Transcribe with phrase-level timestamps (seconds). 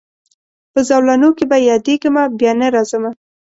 [0.71, 3.11] په زولنو کي به یادېږمه بیا نه راځمه